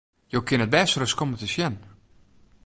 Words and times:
Jo 0.31 0.39
kinne 0.47 0.65
it 0.67 0.71
bêste 0.75 0.97
ris 0.99 1.17
komme 1.17 1.37
te 1.39 1.47
sjen! 1.53 1.75